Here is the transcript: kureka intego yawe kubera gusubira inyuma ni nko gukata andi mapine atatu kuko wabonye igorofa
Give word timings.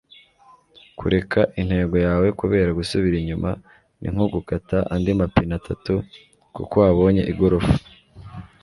kureka 0.97 1.41
intego 1.61 1.95
yawe 2.07 2.27
kubera 2.39 2.69
gusubira 2.79 3.15
inyuma 3.21 3.49
ni 3.99 4.09
nko 4.13 4.25
gukata 4.33 4.77
andi 4.93 5.11
mapine 5.19 5.53
atatu 5.59 5.93
kuko 6.55 6.75
wabonye 6.83 7.21
igorofa 7.31 7.75